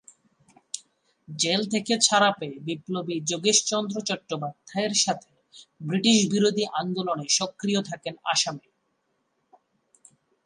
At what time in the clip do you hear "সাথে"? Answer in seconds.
4.95-5.29